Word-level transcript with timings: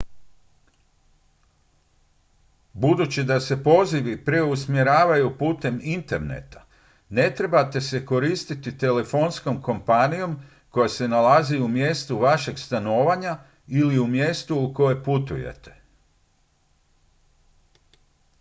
budući 2.73 3.23
da 3.23 3.39
se 3.39 3.63
pozivi 3.63 4.25
preusmjeravaju 4.25 5.37
putem 5.37 5.79
interneta 5.83 6.65
ne 7.09 7.35
trebate 7.35 7.81
se 7.81 8.05
koristiti 8.05 8.77
telefonskom 8.77 9.61
kompanijom 9.61 10.35
koja 10.69 10.89
se 10.89 11.07
nalazi 11.07 11.57
u 11.59 11.67
mjestu 11.67 12.19
vašeg 12.19 12.59
stanovanja 12.59 13.37
ili 13.67 13.99
u 13.99 14.07
mjestu 14.07 14.59
u 14.63 14.73
koje 14.73 15.03
putujete 15.03 15.77